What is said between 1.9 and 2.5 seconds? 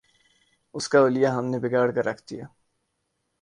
کے رکھ دیا۔